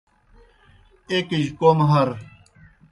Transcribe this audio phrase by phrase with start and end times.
[1.11, 2.09] ایْکِجیْ کوْم ہَر۔